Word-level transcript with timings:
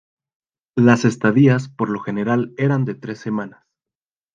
Las 0.75 1.05
estadías 1.05 1.69
por 1.69 1.87
lo 1.91 1.99
general 1.99 2.55
eran 2.57 2.85
de 2.85 2.95
tres 2.95 3.19
semanas. 3.19 3.65